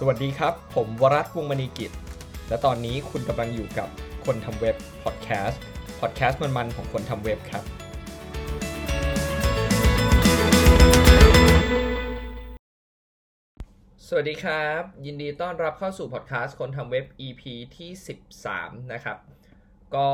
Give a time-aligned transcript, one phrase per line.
[0.00, 1.92] สวัสดีครับ ผมวรัตน์วงมณีกิจ
[2.48, 3.88] และตอนนี้คุณกำลังอยู่กับ
[4.24, 5.62] คนทำเว็บพอดแคสต์
[6.00, 7.64] พอดแคสต์มันๆของคนทำเว็บครับ
[14.06, 17.42] สวัสดีครับ ยินดีต้อนรับเข้าสู่พอดแคสต์คนทำเว็บ EP
[17.76, 17.90] ที่
[18.40, 19.18] 13 นะครับ
[19.94, 20.08] ก็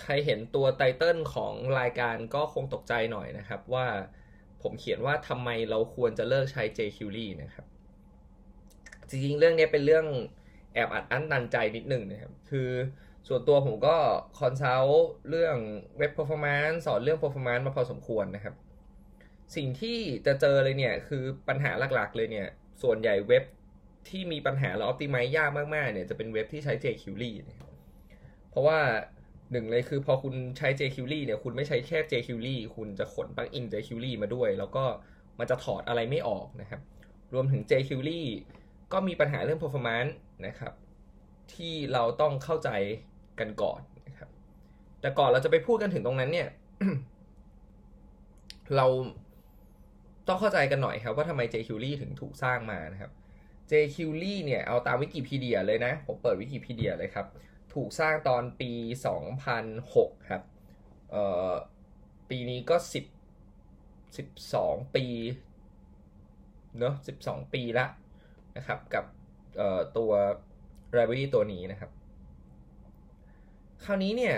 [0.00, 3.86] ใครเห็นตัวไตเติลของรายการก็คงตกใจหน่อยนะครับว่า
[4.62, 7.66] ผมเขียนว่าทำไมเราควรจะเลิกใช้ jQuery นะครับ
[9.08, 10.06] จริงๆเรื่องนี้เป็นเรื่อง
[10.74, 12.70] แอบอัดอั้นตันใจนิดหนึ่งนะครับ คือ
[13.28, 13.96] ส่วนตัวผมก็
[14.38, 15.56] คอนซัลท์เรื่อง
[15.98, 18.54] เว็บ performance สอนเรื่อง performance มาพอสมควรนะครับ
[19.56, 22.48] สิ่งที่จะเจอเลยเนี่ยคือปัญหาหลักๆ เลยเนี่ย
[22.82, 23.44] ส่วนใหญ่เว็บ
[24.08, 27.70] ที่มีปัญหาแล้ว optimize ยากมากๆเนี่ยจะเป็นเว็บที่ใช้ jQuery นะครับ
[28.50, 28.78] เพราะว่า
[29.52, 34.84] หนึ่งเลยคือพอคุณใช้ jQuery เนี่ยคุณไม่ใช้แค่ jQuery คุณจะขนปลั๊กอิน jQuery มาด้วย แล้วก็
[35.38, 36.80] มันจะถอดอะไรไม่ออกนะครับ
[37.34, 38.20] รวมถึง jQuery
[38.94, 40.12] ก็มีปัญหาเรื่อง performance
[40.46, 40.72] นะครับ
[41.54, 42.70] ที่เราต้องเข้าใจ
[43.40, 44.28] กันก่อนนะครับ
[45.00, 46.48] แต่ก่อนเราจะไปพูดกันถึงตรงนั้นเนี่ย
[48.76, 48.86] เรา
[50.28, 53.12] ต้องเข้าใจกันหน่อยครับว่าทำไม jQuery ถึงถูกสร้างมานะครับ
[53.70, 57.26] jQuery เนี่ยเอาตามวิกิพีเดียเลยนะ ผมเปิดวิกิพีเดียเลยครับ
[57.74, 58.70] ถูกสร้างตอนปี
[59.50, 60.42] 2006 ครับ
[61.10, 61.52] เอ่อ
[62.30, 62.94] ปีนี้ก็ 10
[64.14, 65.06] 12 ปี
[66.78, 67.86] เนอะ12 ปีละ
[68.56, 69.04] นะครับกับ
[69.96, 70.10] ตัว
[70.96, 71.90] library ตัวนี้นะครับ
[73.84, 74.36] คราวนี้เนี่ย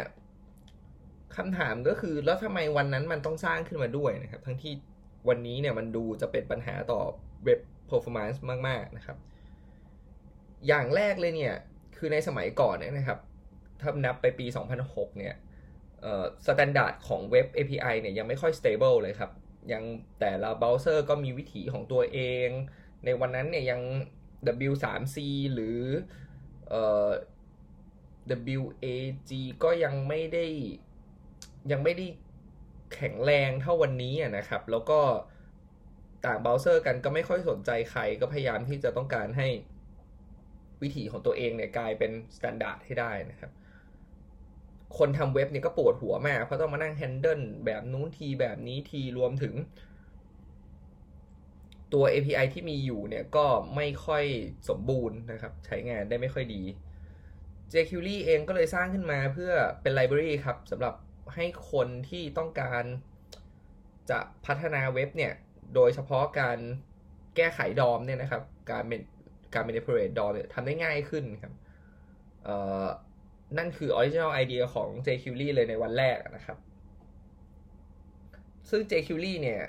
[1.36, 4.72] คำถามก็คือแล้วทำไมวันนั้นมันต้องสร้างขึ้นมาด้วยนะครับ ทั้งที่
[5.28, 7.00] วันนี้เนี่ยมันดูจะเป็นปัญหาต่อ
[7.44, 9.16] เว็บ performance มาก ๆ นะครับ
[10.66, 11.54] อย่างแรกเลยเนี่ย
[11.96, 13.18] คือในสมัยก่อนเนี่ยนะครับ
[13.80, 14.46] ถ้านับไปปี
[14.82, 15.34] 2006 เนี่ย
[16.46, 19.30] standard ของเว็บ API เนี่ยยังไม่ค่อย stable เลยครับ
[19.72, 19.82] ยัง
[20.20, 22.48] แต่ละเบราว์เซอร์ก็มีวิถีของตัวเอง
[23.04, 23.80] ในวันนั้นเนี่ยยัง
[24.70, 25.16] W3C
[25.54, 25.78] หรือ
[26.68, 27.10] เอ่อ
[28.58, 29.30] WHATWG
[29.64, 30.46] ก็ยังไม่ได้
[31.72, 32.06] ยังไม่ได้
[32.94, 35.00] แข็งแรงเท่าวันนี้นะครับ แล้วก็
[36.26, 39.48] ต่างเบราว์เซอร์กันก็ไม่ค่อยสนใจใครก็พยายามที่จะต้องการให้
[40.82, 43.50] วิถีของตัวเองเนี่ยกลายเป็น standard ให้ได้นะครับ
[44.98, 49.54] คนทำเว็บเนี่ยก็ปวดหัวมากเพราะต้องมานั่ง handle แบบนู้นทีแบบนี้ทีรวมถึง
[51.92, 54.24] ตัว API ที่มีอยู่เนี่ยก็ไม่ค่อย
[54.68, 56.62] สมบูรณ์นะครับ ใช้งานได้ไม่ค่อยดี
[57.72, 59.52] jQuery เองก็เลยสร้างขึ้นมาเพื่อ
[59.82, 60.94] เป็นไลบรารีครับสำหรับ
[61.34, 62.84] ให้คนที่ต้องการ
[64.10, 65.32] จะพัฒนาเว็บเนี่ย
[65.74, 66.58] โดยเฉพาะการ
[67.36, 69.00] แก้ไขดอมเนี่ยนะครับ การเป็น
[69.54, 71.52] การ manipulate DOM เนี่ยทำได้ง่ายขึ้นครับ
[73.58, 76.58] นั่นคือ original idea ของ jQuery เลยในวันแรกนะครับ
[78.70, 79.62] ซึ่ง jQuery เนี่ย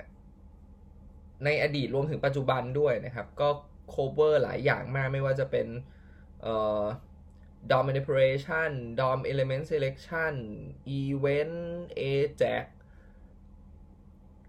[1.44, 3.48] ในอดีตรวมถึงปัจจุบันด้วยนะครับ ก็
[3.94, 5.66] cover หลายอย่างมากไม่ว่าจะเป็น
[7.70, 10.34] DOM manipulation DOM element selection
[11.00, 11.56] event
[12.10, 12.66] ajax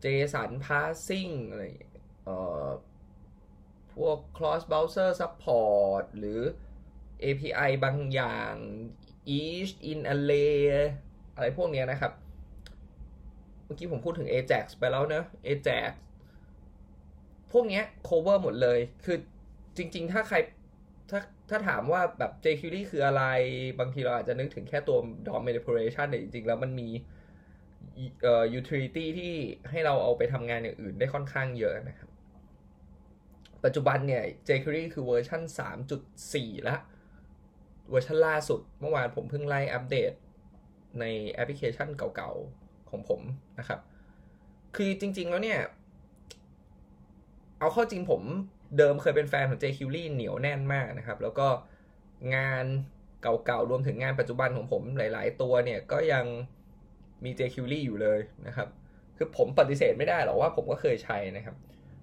[0.03, 1.63] JSON parsing อะไร
[2.25, 2.35] เอ่
[2.65, 2.67] อ
[3.93, 6.41] พวก cross browser support หรือ
[7.23, 8.53] API บางอย่าง
[9.39, 10.59] each in array
[11.35, 12.13] อะไรพวกนี้นะครับ
[13.65, 15.91] เมื่อกี้ผมพูดถึง ajax ไปแล้วเนอะ ajax
[17.51, 19.17] พวกนี้ cover หมดเลย คือ
[19.77, 20.37] จริง ๆ ถ้าใคร
[21.09, 23.23] ถ้าถ้าถามว่าแบบ jQuery คืออะไร
[23.79, 26.89] บางทีเราอาจจะนึกถึงแค่ตัว DOM manipulation แต่จริง ๆ แล้วมันมี
[28.23, 29.33] เอ่อ utility ที่
[29.69, 32.09] ให้เราเอาไปทำงานอย่างอื่นได้ค่อนข้างเยอะนะครับ
[33.63, 35.41] ปัจจุบันเนี่ย jQuery คือเวอร์ชัน
[36.03, 36.79] 3.4 แล้ว
[37.89, 40.11] เวอร์ชันล่าสุด เมื่อวานผมเพิ่งไล่อัปเดต
[40.99, 43.21] ในแอปพลิเคชันเก่าๆของผม
[43.59, 43.79] นะครับ
[44.75, 45.59] คือจริง ๆ แล้วเนี่ย
[47.59, 48.21] เอาเข้าจริงผม
[48.77, 51.47] เดิมเคยเป็นแฟนของ jQuery เหนียวแน่นมากนะครับ แล้วก็
[52.35, 52.65] งาน
[53.21, 56.25] เก่าๆ รวมถึงงานปัจจุบันของผมหลาย ๆ ตัวเนี่ยก็ยัง
[57.23, 58.67] มี jQuery อยู่เลยนะครับ
[59.17, 61.55] คือผมปฏิเสธไม่ได้หรอกว่าผมก็เคยใช้นะครับ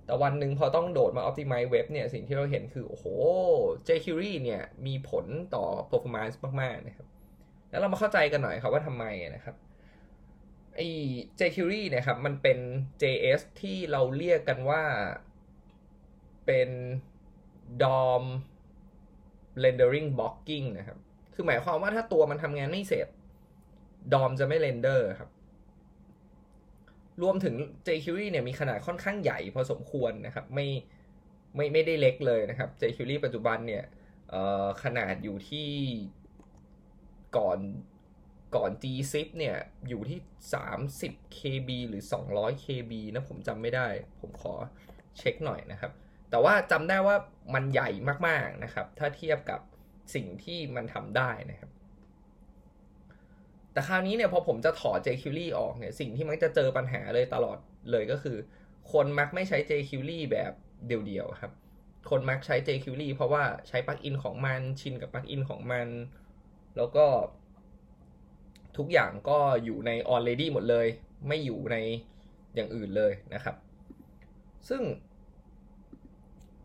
[0.06, 3.04] แต่วันหนึ่งพอต้องโดดมา optimize web เนี่ยสิ่งที่เราเห็นคือ โอ้โห
[3.88, 7.06] jQuery เนี่ยมีผลต่อ performance มาก ๆ นะครับ
[7.70, 9.04] แล้วเรามาเข้าใจกันหน่อยครับว่าทำไม
[9.34, 9.56] นะครับ
[10.76, 10.88] ไอ้
[11.38, 12.58] jQuery นี่ยครับมันเป็น
[13.02, 14.82] JS ที่เราเรียกกันว่า
[16.46, 16.70] เป็น
[17.82, 18.24] DOM
[19.62, 20.98] rendering blocking นะครับ
[21.34, 23.08] คือหมายความว่าถ้าตัวมันทำงานไม่เสร็จ
[24.12, 25.30] DOM จะไม่เรนเดอร์ครับ
[27.22, 27.54] รวมถึง
[27.86, 30.68] jQuery เนี่ยมีขนาดค่อนข้างใหญ่พอสมควรนะครับ ไม่
[31.54, 33.84] ไม่ไม่ได้เล็กเลยนะครับ jQuery ปัจจุบันเนี่ย
[34.82, 35.70] ขนาดอยู่ที่
[37.36, 37.58] ก่อน
[38.56, 39.56] ก่อน gzip เนี่ย
[39.88, 40.18] อยู่ที่
[40.78, 42.02] 30 KB หรือ
[42.34, 43.86] 200 KB นะผมจำไม่ได้
[44.20, 44.54] ผมขอ
[45.18, 45.92] เช็คหน่อยนะครับ
[46.30, 47.16] แต่ว่าจำได้ว่า
[47.54, 47.88] มันใหญ่
[48.26, 49.60] มากๆนะครับ ถ้าเทียบกับ
[50.14, 51.70] สิ่งที่มันทำได้นะครับ
[53.72, 57.58] แต่คราวนี้เนี่ยพอผมจะถอด jQuery ออกเนี่ยสิ่งที่มันจะเจอปัญหาเลยตลอด
[57.90, 58.36] เลยก็คือ
[58.92, 60.52] คนมักไม่ใช้ jQuery แบบ
[60.86, 61.52] เดียวๆครับ
[62.10, 65.88] คนมักใช้ jQuery เพราะว่าใช้ปลั๊กอินของมันชินกับปลั๊กอินของมัน
[66.76, 67.06] แล้วก็
[68.76, 70.86] ทุกอย่างก็อยู่ใน already หมดเลย
[71.28, 71.76] ไม่อยู่ใน
[72.54, 73.56] อย่างอื่นเลยนะครับ
[74.68, 74.82] ซึ่ง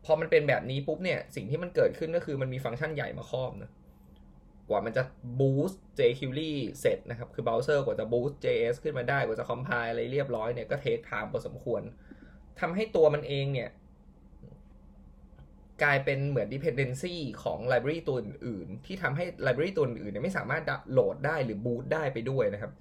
[0.05, 3.71] พอมันเป็นแบบนี้ปุ๊บเนี่ย สิ่งที่มันเกิดขึ้นก็คือมันมีฟังก์ชันใหญ่มาครอบนะ
[4.69, 5.03] กว่ามันจะ
[5.39, 6.51] boost jQuery
[6.81, 11.81] เสร็จนะครับ คือเบราว์เซอร์กว่าจะ boost JS ขึ้นมาได้ กว่าจะ compile อะไรเรียบร้อยเนี่ยก็ take time พอสมควร
[12.59, 13.69] ทำให้ตัวมันเองเนี่ย
[15.83, 22.71] กลายเป็นเหมือน dependency ของ library ตัวอื่นๆที่ทำให้ library ตัวอื่นเนี่ยไม่สามารถโหลดได้หรือ boot ได้ไปด้วยนะครับ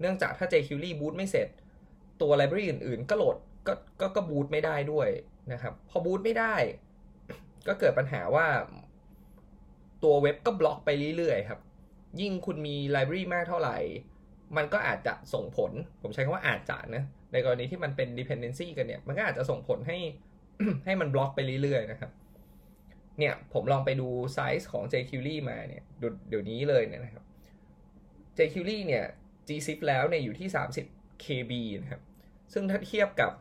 [0.00, 1.48] เนื่องจากถ้า jQuery boot ไม่เสร็จ
[2.22, 3.36] ตัว library อื่นๆ ก็โหลด
[3.66, 5.08] ก็ก็ก็ boot ไม่ได้ด้วย
[5.52, 6.54] นะครับ พอ boot ไม่ได้
[7.66, 8.46] ก็เกิดปัญหาว่า
[10.02, 11.60] ตัวเว็บก็บล็อกไปเรื่อยๆครับ
[12.20, 13.76] ยิ่งคุณมี library มากเท่าไหร่
[14.56, 15.72] มันก็อาจจะส่งผล
[16.02, 19.98] ผมใช้คำว่าอาจจะนะในกรณีที่มันเป็น dependency กันเนี่ย มันก็อาจจะส่งผลให้
[20.84, 22.10] ให้มัน bloat ไปเรื่อยๆนะครับ
[23.18, 25.82] เนี่ยผมลองไปดูไซส์ของ jQuery มาเนี่ย
[26.28, 27.24] เดี๋ยวนี้เลยเนี่ยนะครับ
[28.36, 29.04] jQuery เนี่ย
[29.48, 30.48] gzip แล้วเนี่ยอยู่ที่
[30.86, 31.52] 30 KB
[31.82, 32.02] นะครับ
[32.52, 33.32] ซึ่งถ้าเทียบกับ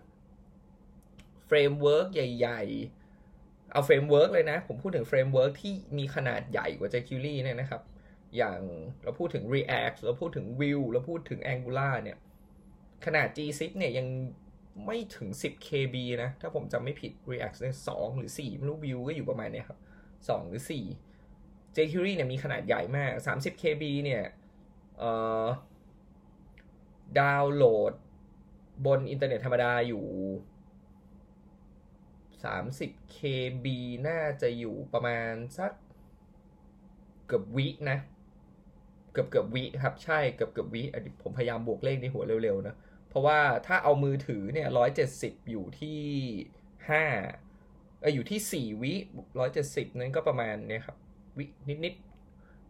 [1.50, 2.62] เฟรมเวิร์กใหญ่
[3.18, 7.82] ๆ เอาเฟรมเวิร์กเลยนะ ผมพูดถึงเฟรมเวิร์กที่มีขนาดใหญ่กว่า jQuery เนี่ยนะครับ
[8.38, 8.60] อย่าง
[9.04, 12.18] เราพูดถึง React เราพูดถึง Vue เราพูดถึง Angular เนี่ย
[13.06, 14.08] ขนาด gzip เนี่ยยัง
[14.86, 19.80] ไม่ถึง 10 KB นะ ถ้าผมจำไม่ผิด React เนี่ย2หรือ 4 ไม่รู้ Vue ก็อยู่ประมาณเนี้ยครับ
[20.20, 20.64] 2 หรือ
[21.18, 24.24] 4 jQuery เนี่ยมีขนาดใหญ่มาก 30 KB เนี่ย
[24.98, 25.12] เอ่
[25.44, 25.46] อ
[27.20, 27.94] ดาวน์โหลด
[28.86, 30.06] บนอินเทอร์เน็ตธรรมดาอยู่
[32.48, 33.66] 30 KB
[34.08, 35.72] น่าจะอยู่ประมาณสัก
[37.28, 37.98] เกือบวินะ
[39.14, 40.84] เกือบเกือบวิครับ ใช่เกือบเกือบวิ
[41.24, 42.76] ผมพยายามบวกเลขในหัวเร็วๆนะ
[43.10, 46.00] เพราะว่าถ้าเอามือถือเนี่ยร้อยเจ็ดสิบอยู่ที่
[46.90, 47.04] ห้า
[48.02, 48.94] เอออยู่ที่สี่วิ
[49.40, 50.98] ร้อยเจ็ดสิบนั้นก็ประมาณเนี่ยครับ
[51.38, 51.94] วินิดนิด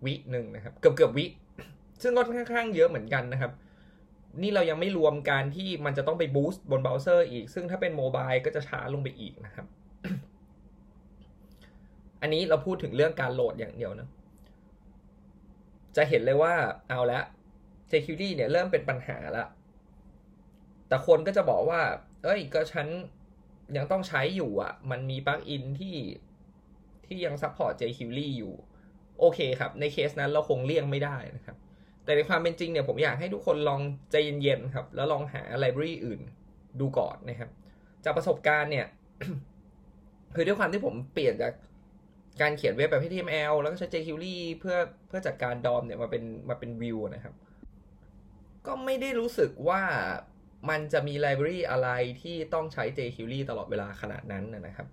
[0.06, 1.25] วิหนึ่งนะครับ เกือบเกือบวิ
[2.01, 3.51] ซึ่งก็ค่อนข้างเยอะเหมือนกันนะครับ
[4.42, 9.68] นี่เรายังไม่รวมการที่มันจะต้องไปบูสต์บนเบราว์เซอร์อีก ซึ่งถ้าเป็นโมบายก็จะช้าลงไปอีกนะครับ
[12.22, 14.10] อันนี้เราพูดถึงเรื่องการโหลดอย่างเดียวนะ
[15.96, 16.54] จะเห็นเลยว่า
[16.90, 17.20] เอาละ
[17.92, 19.46] jQuery เนี่ยเริ่มเป็นปัญหาละ
[20.88, 21.81] แต่คนก็จะบอกว่า
[22.24, 22.88] เอ้ย ก็ฉัน
[23.78, 25.96] ยังต้องใช้อยู่อะ มันมีปลั๊กอินที่
[27.06, 28.54] ที่ยัง support jQuery อยู่
[29.20, 31.58] โอเคครับ ในเคสนั้นเราคงเลี่ยงไม่ได้นะครับ
[32.04, 33.81] แต่ในความเป็นจริงเนี่ยผมอยากให้ทุกคนลอง
[34.12, 36.19] ใจเย็นๆครับ แล้วลองหาไลบรารีอื่น
[36.80, 37.50] ดูก่อนนะครับ
[38.04, 38.88] จากประสบการณ์เนี่ย
[40.36, 41.54] คือด้วยความที่ผมเปลี่ยนจาก
[42.42, 47.34] การเขียนเว็บแบบ HTML แล้วก็ใช้ jQuery เพื่อเพื่อจัดการดอมเนี่ยมาเป็นมาเป็นวิวนะครับ
[48.66, 49.81] ก็ไม่ได้รู้สึกว่า
[50.69, 51.90] มันจะมีไลบรารีอะไร
[52.22, 54.88] ที่ต้องใช้ jQuery ตลอดเวลาขนาดนั้นนะครับ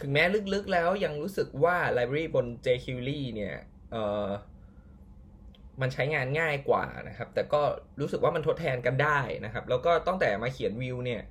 [0.00, 0.24] ถึงแม้
[0.54, 3.54] ลึกๆแล้วยังรู้สึกว่าไลบรารีบน jQuery เนี่ย
[3.92, 4.26] เออ
[5.80, 7.62] มันใช้งานง่ายกว่านะครับ แต่ก็
[8.00, 11.22] รู้สึกว่ามันทดแทนกันได้นะครับ แล้วก็ตั้งแต่มาเขียนวิวเนี่ย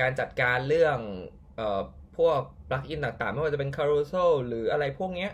[0.00, 0.98] การจัดการเรื่อง
[1.56, 1.80] เอ่อ
[2.16, 5.30] พวกปลั๊กอินต่างๆ ไม่ว่าจะเป็น Carousel หรืออะไรพวกเนี้ย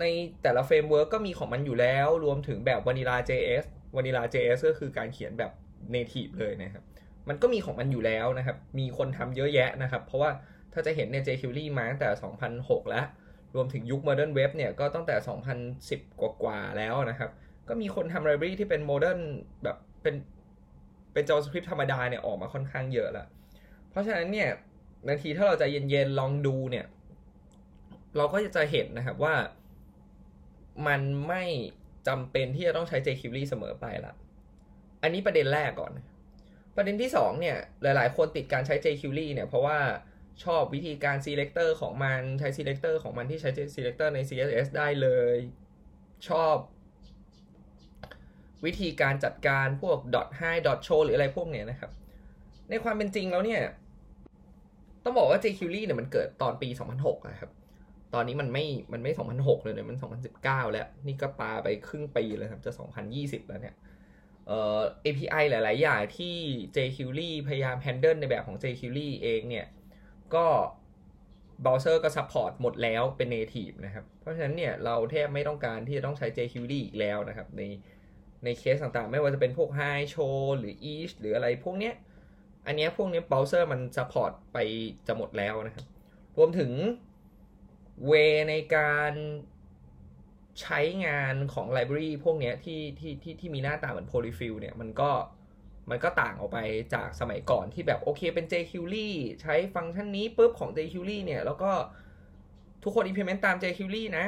[0.00, 0.04] ใน
[0.42, 3.64] แต่ละเฟรมเวิร์กก็มีของมันอยู่แล้ว รวมถึงแบบ Vanilla JS
[3.96, 5.52] Vanilla JS ก็คือการเขียนแบบ
[5.94, 6.84] native เลยนะครับ
[7.28, 10.30] มันก็มีของมันอยู่แล้วนะครับ มีคนทำเยอะแยะนะครับ เพราะว่า
[10.72, 12.08] ถ้าจะเห็นเนี่ย jQuery มาตั้งแต่
[12.50, 13.06] 2006 แล้ว
[13.54, 15.16] รวมถึงยุค Modern Web เนี่ยก็ตั้งแต่
[15.78, 17.30] 2010 กว่าๆแล้วนะครับ
[17.68, 19.20] ก็มีคนทำไลบรารีที่เป็นโมเดิร์น
[19.64, 20.14] แบบเป็น
[21.12, 23.26] เป็น JavaScript ธรรมดาเนี่ยออกมาค่อนข้างเยอะล้ว
[23.90, 24.50] เพราะฉะนั้นเนี่ย
[25.06, 26.86] บางทีถ้าเราจะเย็นๆลองดูเนี่ย
[28.16, 29.34] เราก็จะเห็นนะครับว่า
[30.86, 31.44] มันไม่
[32.08, 34.12] จำเป็นที่จะต้องใช้ jQuery เสมอไปละ
[35.02, 35.92] อันนี้ประเด็นแรกก่อน
[36.76, 39.78] ประเด็นที่2เนี่ยหลายๆ คนติดการใช้ jQuery เนี่ยเพราะว่า
[40.44, 45.36] ชอบวิธีการ selector ของมันใช้ selector ของมันที่ใช้ selector ใน CSS ได้เลย
[46.28, 46.54] ชอบ
[48.66, 51.90] วิธีการจัดการพวก dot high dot show หรืออะไรพวกเนี้ยนะครับ
[52.70, 53.60] ในความเป็นจริงแล้วเนี่ย
[55.04, 57.50] ต้องบอกว่า jQuery เนี่ยมันเกิดตอนปี 2006นะครับ
[58.14, 59.98] ตอนนี้มันไม่ มันไม่ 2006 เลยเนี่ยมัน
[60.34, 62.72] 2019 แล้ว นี่ก็ปาไปครึ่งปีเลยครับ จะ
[63.10, 63.74] 2020 แล้วเนี่ย
[64.46, 66.36] เอ่อ API หลาย ๆ อย่างที่
[66.76, 69.66] jQuery พยายาม handle ในแบบของ jQuery เองเนี่ย
[70.34, 70.46] ก็
[71.62, 77.62] เบราว์เซอร์ก็ support หมดแล้วเป็น native นะครับ เพราะฉะนั้นเนี่ยเราแทบไม่ต้องการที่จะต้องใช้ jQuery อีกแล้วนะครับใน
[78.44, 81.94] ในเคสต่างๆ ไม่ว่าจะเป็นพวก Hide Show หรือ Each หรืออะไรพวกเนี้ย
[82.66, 84.58] อันเนี้ยพวกนี้เบราว์เซอร์มัน support ไป
[85.06, 85.86] จะหมดแล้วนะครับ
[86.36, 86.72] รวมถึง
[88.06, 88.12] way
[88.50, 89.12] ในการ
[90.60, 95.10] ใช้งานของไลบรารีพวกเนี้ยที่ที่ที่ที่มีหน้าตาเหมือน polyfill เนี่ยมันก็
[95.90, 96.58] มันก็ต่างออกไป
[96.94, 99.08] จากสมัยก่อนที่แบบโอเคเป็น jQuery
[99.42, 101.72] ใช้ฟังก์ชันนี้ปุ๊บของ jQuery เนี่ย แล้วก็
[102.82, 104.26] ทุกคน implement ตาม jQuery นะ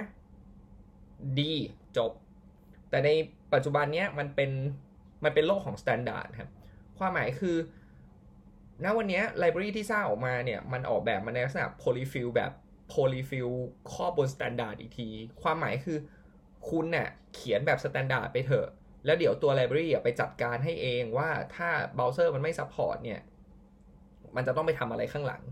[1.38, 1.52] ดี
[1.97, 2.12] จบ
[2.90, 3.11] แต่ใน
[3.52, 4.50] ปัจจุบันเนี้ยมันเป็น
[5.25, 6.50] มันเป็นโลกของ standard ครับ
[6.99, 7.56] ความหมายคือ
[8.85, 12.52] ณ วันนี้ไลบรารีที่สร้างออกมาเนี่ย มันออกแบบมาในลักษณะ polyfill แบบ
[12.92, 13.50] polyfill
[13.92, 15.09] ข้อบน standard อีกที
[15.42, 15.99] ความหมายคือ
[16.68, 18.68] คุณเน่ยเขียนแบบ standard ไปเถอะ
[19.04, 23.20] แล้วเดี๋ยวตัวไลบรารีไปจัดการให้เองว่าถ้าเบราว์เซอร์มันไม่ support เนี่ย
[24.37, 25.42] มันจะต้องไปทำอะไรข้างหลัง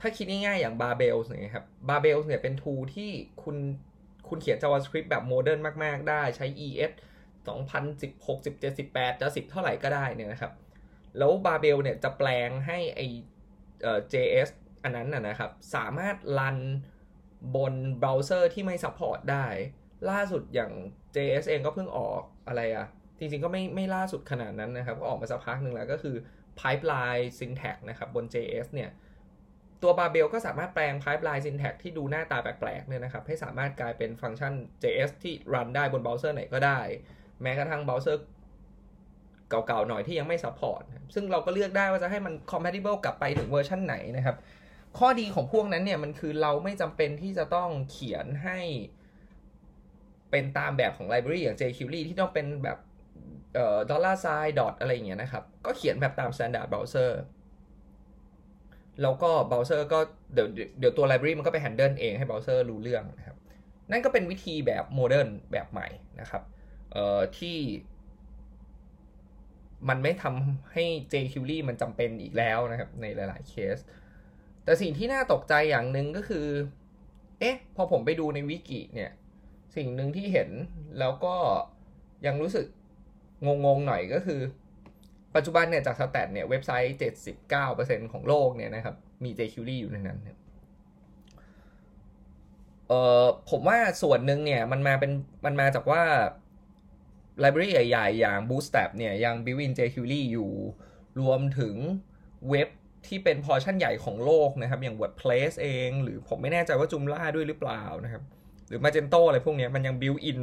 [0.00, 3.10] ถ้าคิดง่ายๆอย่าง Babel เนี่ยครับ Babel เนี่ยเป็น tool ที่
[3.42, 3.56] คุณ
[4.30, 6.92] คุณเขียน JavaScript แบบ modern มาก ๆ ได้ใช้ ES
[7.48, 10.52] 2016 17 18จะ10 เท่าไหร่ก็ได้เนี่ยนะครับ
[11.18, 13.00] แล้ว Babel เนี่ยจะแปลงให้ไอ
[13.82, 14.48] เอ่อ JS
[14.82, 16.58] อันนั้นนะนะครับ สามารถรัน
[17.56, 19.46] บนเบราว์เซอร์ที่ไม่ support ได้
[20.10, 20.72] ล่าสุดอย่าง
[21.14, 22.86] JS เองก็เพิ่งออกอะไรอะ
[23.18, 26.16] จริงๆ ก็ไม่ไม่ล่าสุดขนาดนั้นนะครับ ก็ออกมาสักพักหนึ่งแล้วก็คือ
[26.60, 28.90] pipeline syntax นะครับบน JS เนี่ย
[29.82, 36.80] ตัว Babel ก็สามารถแปลง pipeline syntax ที่ดูหน้าตาแปลกๆเนี่ยนะครับ ให้สามารถกลายเป็นฟังก์ชัน JS ที่รันได้บนเบราว์เซอร์ไหนก็ได้
[37.42, 38.22] แม้กระทั่งเบราว์เซอร์
[39.50, 40.82] เก่าๆหน่อยที่ยังไม่ support
[41.14, 44.36] ซึ่งเราก็เลือกได้ว่าจะให้มัน compatible กลับไปถึงเวอร์ชันไหนนะครับ
[44.98, 48.58] ข้อดีของพวกนั้นเนี่ยมันคือเราไม่จำเป็นที่จะต้องเขียนให้
[50.30, 52.78] เป็นตามแบบของไลบรารีอย่าง jQuery ที่ต้องเป็นแบบ
[53.54, 57.10] เอ่อ dollar sign dot อะไรอย่างเงี้ยนะครับ ก็เขียนแบบตาม standard browser
[59.02, 59.98] แล้วก็เบราว์เซอร์ก็
[60.34, 63.36] เดี๋ยวเดี๋ยวตัวไลบรารีมันก็ไป handle เองให้เบราว์เซอร์รู้เรื่องนะครับ
[63.90, 65.88] นั่นก็เป็นวิธีแบบ modern แบบใหม่
[66.20, 66.42] นะครับ
[66.92, 67.58] เอ่อที่
[69.88, 73.78] มันไม่ทำให้ jQuery มันจำเป็นอีกแล้วนะครับ ในหลาย ๆ เคส
[74.64, 76.46] แต่สิ่งที่น่าตกใจอย่างหนึ่งก็คือ
[77.40, 79.10] เอ๊ะ พอผมไปดูในวิกิเนี่ย
[79.76, 80.50] สิ่งหนึ่งที่เห็น
[80.98, 81.34] แล้วก็
[82.26, 82.66] ยังรู้สึก
[83.46, 84.40] งง ๆ หน่อยก็คือ
[85.34, 86.96] ปัจจุบันเนี่ยจากสแตทเนี่ยเว็บไซต์
[87.54, 88.94] 79%ของโลกเนี่ยนะครับ
[89.24, 90.18] มี jQuery อยู่ในนั้น
[92.88, 95.12] เอ่อผมว่าส่วนหนึ่งเนี่ยมันมาเป็น
[95.44, 96.02] มันมาจากว่า
[97.40, 100.52] ไลบรารีใหญ่ๆอย่าง Bootstrap เนี่ยยัง built-in jQuery อยู่
[101.20, 101.74] รวมถึง
[102.50, 102.68] เว็บ
[103.06, 108.22] ที่เป็นพอร์ชั่นใหญ่ของโลกนะครับ อย่าง WordPress เอง หรือผมไม่แน่ใจว่า Joomla ด้วยหรือเปล่านะครับ
[108.68, 110.40] หรือ Magento อะไรพวกนี้มันยัง built-in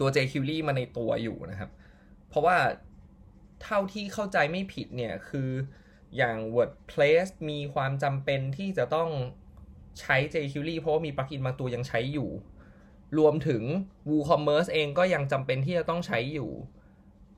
[0.00, 1.70] ตัว jQuery มาในตัวอยู่นะครับ
[2.28, 2.56] เพราะว่า
[3.62, 5.50] เท่าที่เข้าใจไม่ผิดเนี่ยคือ
[6.16, 9.10] อย่าง WordPress มีความจำเป็นที่จะต้อง
[10.00, 12.30] ใช้ jQuery เพราะว่ามีปลั๊กอินบางตัวยังใช้อยู่
[13.18, 13.62] รวมถึง
[14.10, 16.50] WooCommerce เองก็ยังจำเป็นที่จะต้องใช้อยู่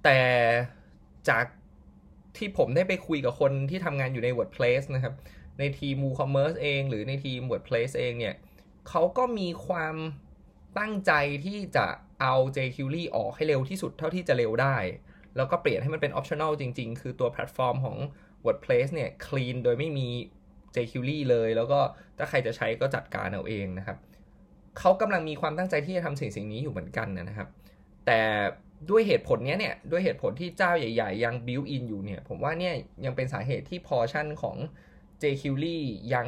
[0.05, 0.21] แต่
[1.29, 1.45] จาก
[2.37, 5.15] ที่ผมได้ไปคุยกับคนที่ทำงานอยู่ใน WordPress นะครับ
[5.59, 8.35] ในทีม WooCommerce เอง หรือในทีม WordPress เองเนี่ย
[8.89, 9.95] เขาก็มีความ
[10.79, 11.13] ตั้งใจ
[11.45, 11.87] ที่จะ
[12.21, 14.77] เอา jQuery ออกให้เร็วที่สุดเท่าที่จะเร็วได้
[15.37, 17.97] แล้วก็เปลี่ยนให้มันเป็น optional จริง ๆ คือตัวแพลตฟอร์มของ
[18.45, 20.09] WordPress เนี่ย clean โดยไม่มี
[20.75, 21.81] jQuery เลย แล้วก็
[22.19, 23.99] ถ้าใครจะใช้ก็จัดการเอาเองนะครับ
[24.79, 27.49] เขากำลังมีความตั้งใจที่จะทำสิ่งสิ่งนี้อยู่เหมือนกันนะครับ
[28.07, 28.21] แต่
[28.91, 32.75] ด้วยเหตุผลนี้เนี่ย ด้วยเหตุผลที่เจ้าใหญ่ๆ ยัง built in อยู่เนี่ย ผมว่าเนี่ย
[33.05, 34.57] ยังเป็นสาเหตุที่พอชั่นของ
[35.23, 35.79] jQuery
[36.15, 36.27] ยัง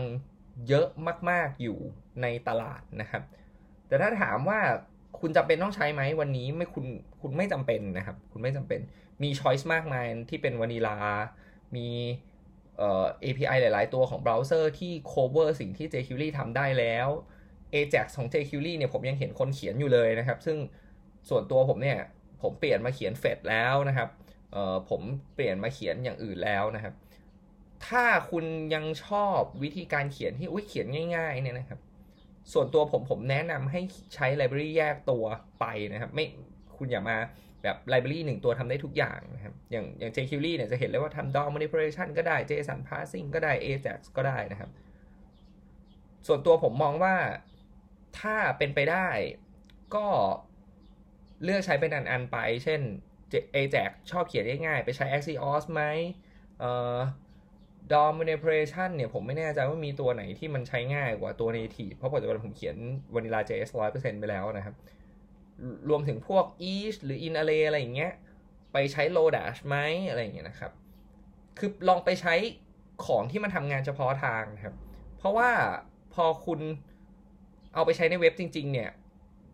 [0.69, 0.87] เยอะ
[1.31, 1.79] มาก ๆ อยู่
[2.23, 3.23] ในตลาดนะครับ
[3.87, 4.61] แต่ถ้าถามว่า
[5.21, 6.87] คุณจำเป็นต้องใช้ไหมวันนี้ไม่คุณ
[7.21, 8.81] คุณไม่จำเป็นนะครับ คุณไม่จำเป็น
[9.23, 10.97] มีช้อยส์มากมายที่เป็นวานิลา
[11.77, 11.89] มี
[12.79, 17.09] เอ่อ API หลาย ๆ ตัวของเบราว์เซอร์ที่ cover สิ่งที่ jQuery ทำได้แล้ว
[17.75, 20.57] Ajax ของ jQuery เนี่ยผมยังเห็นคนเขียนอยู่เลยนะครับ ซึ่ง
[21.29, 21.99] ส่วนตัวผมเนี่ย
[22.43, 24.09] ผมเปลี่ยนมาเขียนเฟดแล้วนะครับ
[24.53, 25.01] เอ่อผม
[25.35, 26.95] เปลี่ยนมาเขียนอย่างอื่นแล้วนะครับ
[27.87, 30.87] ถ้าคุณยังชอบวิธีการเขียนที่อุ้ยเขียน
[31.17, 31.81] ง่าย ๆ เนี่ยนะครับ
[32.53, 33.81] ส่วนตัวผมผมแนะนำให้
[34.15, 35.25] ใช้ไลบรารีแยกตัว
[35.61, 36.25] ไปนะครับ ไม่
[36.77, 37.17] คุณอย่ามา
[37.63, 44.71] แบบไลบรารีหนึ่งตัวทำได้ทุกอย่างนะครับ อย่างอย่าง jQuery เนี่ยจะเห็นเลยว่าทำ DOM manipulation ก็ได้ JSON parsing ก็ได้ Ajax ก็ได้นะครับ
[46.27, 47.17] ส่วนตัวผมมองว่า
[48.21, 49.09] ถ้าเป็นไปได้
[49.95, 50.07] ก็
[51.45, 52.81] เลือกใช้เป็นอันๆไป เช่น
[53.57, 55.83] Ajax ชอบเขียนง่ายๆ ไปใช้ Axios ไหม
[56.59, 56.97] เอ่อ
[57.93, 62.77] DOM manipulation เนี่ยผมไม่แน่ใจว่ามีตัวไหนที่มันใช้ง่ายกว่าตัว native เพราะปัจจุบันผมเขียน
[63.15, 64.75] vanilla JS 100%ไปแล้วนะครับ
[65.89, 68.13] รวมถึงพวก each หรือ in array อะไรอย่างเงี้ย
[68.73, 69.77] ไปใช้ lodash ไหม
[70.09, 70.73] อะไรอย่างเงี้ยนะครับ
[71.59, 72.35] คือลองไปใช้
[73.07, 74.75] ของที่มันทำงานเฉพาะทางนะครับ
[75.19, 75.51] เพราะว่า
[76.15, 76.61] พอคุณ
[77.75, 78.91] เอาไปใช้ในเว็บจริง ๆ เนี่ย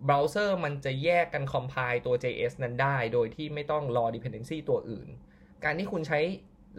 [0.05, 5.09] เบราว์เซอร์มันจะแยกกัน compile ตัว JS นั้นได้ โดยที่ไม่ต้องรอ dependency ตัวอื่น
[5.65, 6.21] การที่คุณใช้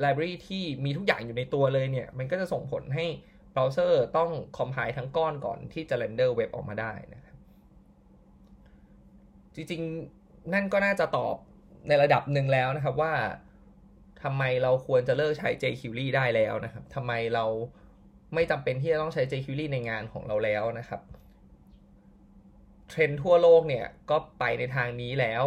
[0.04, 3.06] library ที่มีทุกอย่างอยู่ในตัวเลยเนี่ย มันก็จะส่งผลให้
[3.52, 7.38] เบราว์เซอร์ต้อง compile ทั้งก้อนก่อนที่จะ render เว็บออกมาได้นะครับ
[9.56, 11.36] จริงๆ นั่นก็น่าจะตอบ
[11.88, 13.14] ในระดับหนึ่งแล้วนะครับว่า
[14.24, 17.46] ทำไมเราควรจะเลิกใช้ jQuery ได้แล้วนะครับทำไมเรา
[18.34, 21.02] ไม่จำเป็นที่จะต้องใช้ jQuery ในงานของเราแล้วนะครับ
[22.90, 25.44] เทรนด์ทั่วโลกเนี่ยก็ไปในทางนี้แล้ว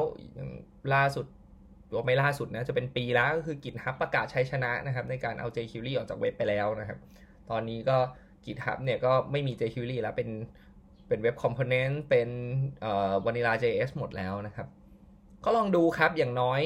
[0.94, 1.26] ล่าสุด
[1.94, 6.98] ว่าไม่ล่าสุดนะจะเป็นปีแล้วก็คือ GitHub ประกาศชัยชนะนะครับในการเอา jQuery ออกจากเว็บไปแล้วนะครับ
[7.50, 7.96] ตอนนี้ก็
[8.44, 10.30] GitHub เนี่ยก็ไม่มี jQuery แล้วเป็น
[11.08, 12.28] เป็นเว็บคอมโพเนนต์เป็น
[12.80, 14.66] เอ่อ Vanilla JS หมดแล้วนะครับ
[15.44, 16.60] ก็ลองดูครับอย่างน้อย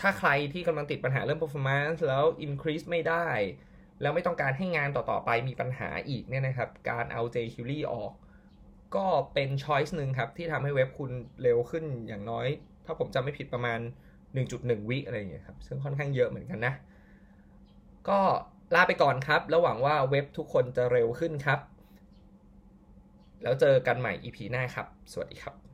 [0.00, 3.28] ถ้าใครที่กำลังติดปัญหาเรื่อง performance แล้ว increase ไม่ได้
[4.00, 8.12] แล้วไม่ต้องการให้งานต่อๆไปมีปัญหาอีกเนี่ยนะครับ การเอา jQuery ออก
[8.96, 11.10] ก็เป็น choice หนึ่งครับ ที่ทำให้เว็บคุณ
[11.42, 12.46] เร็วขึ้นอย่างน้อย
[12.86, 13.80] ถ้าผมจำไม่ผิดประมาณ
[14.36, 16.74] 1.1 วิอะไรอย่างเงี้ยครับ ซึ่งค่อนข้างเยอะเหมือนกันนะ
[18.08, 18.20] ก็
[18.74, 21.60] ลาไปก่อนครับ แล้วหวังว่าเว็บทุกคนจะเร็วขึ้นครับ
[23.42, 25.67] แล้วเจอกันใหม่ EP หน้าครับ สวัสดีครับ